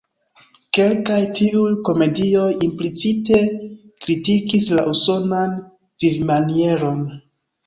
[0.75, 3.43] Kelkaj tiuj komedioj implicite
[4.07, 5.55] kritikis la usonan
[6.07, 7.07] vivmanieron.